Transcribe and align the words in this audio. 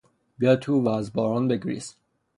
بیا 0.37 0.55
تو 0.55 0.81
و 0.81 0.89
از 0.89 1.13
باران 1.13 1.47
بگریز! 1.47 1.95